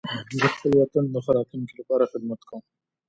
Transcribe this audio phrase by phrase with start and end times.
[0.39, 2.61] زه خپل وطن د ښه راتلونکي لپاره خدمت کوم.